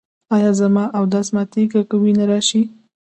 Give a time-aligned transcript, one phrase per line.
[0.35, 2.61] ایا زما اودس ماتیږي که وینه راشي؟